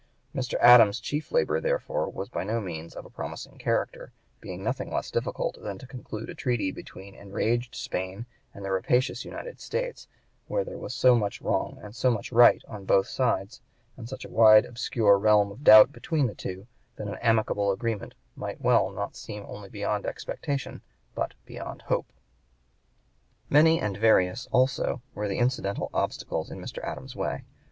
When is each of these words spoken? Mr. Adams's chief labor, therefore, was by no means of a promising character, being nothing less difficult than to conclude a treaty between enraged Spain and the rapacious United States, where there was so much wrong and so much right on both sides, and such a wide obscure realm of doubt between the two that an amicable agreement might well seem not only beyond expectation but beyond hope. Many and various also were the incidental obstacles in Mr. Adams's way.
Mr. 0.35 0.55
Adams's 0.61 0.99
chief 0.99 1.31
labor, 1.31 1.61
therefore, 1.61 2.09
was 2.09 2.27
by 2.27 2.43
no 2.43 2.59
means 2.59 2.95
of 2.95 3.05
a 3.05 3.09
promising 3.11 3.59
character, 3.59 4.11
being 4.39 4.63
nothing 4.63 4.91
less 4.91 5.11
difficult 5.11 5.61
than 5.61 5.77
to 5.77 5.85
conclude 5.85 6.27
a 6.27 6.33
treaty 6.33 6.71
between 6.71 7.13
enraged 7.13 7.75
Spain 7.75 8.25
and 8.51 8.65
the 8.65 8.71
rapacious 8.71 9.23
United 9.23 9.59
States, 9.61 10.07
where 10.47 10.63
there 10.63 10.79
was 10.79 10.95
so 10.95 11.13
much 11.15 11.39
wrong 11.39 11.77
and 11.83 11.95
so 11.95 12.09
much 12.09 12.31
right 12.31 12.63
on 12.67 12.83
both 12.83 13.05
sides, 13.05 13.61
and 13.95 14.09
such 14.09 14.25
a 14.25 14.29
wide 14.29 14.65
obscure 14.65 15.19
realm 15.19 15.51
of 15.51 15.63
doubt 15.63 15.91
between 15.91 16.25
the 16.25 16.33
two 16.33 16.65
that 16.95 17.05
an 17.07 17.19
amicable 17.21 17.71
agreement 17.71 18.15
might 18.35 18.59
well 18.59 18.89
seem 19.13 19.43
not 19.43 19.49
only 19.49 19.69
beyond 19.69 20.07
expectation 20.07 20.81
but 21.13 21.35
beyond 21.45 21.83
hope. 21.83 22.07
Many 23.51 23.79
and 23.79 23.97
various 23.97 24.47
also 24.47 25.03
were 25.13 25.27
the 25.27 25.37
incidental 25.37 25.91
obstacles 25.93 26.49
in 26.49 26.57
Mr. 26.57 26.83
Adams's 26.83 27.15
way. 27.15 27.43